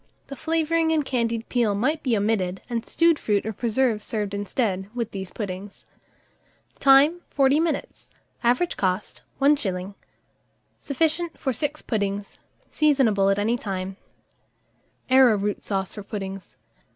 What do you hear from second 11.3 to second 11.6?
for